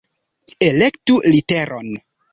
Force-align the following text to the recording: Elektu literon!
Elektu 0.67 1.21
literon! 1.33 1.93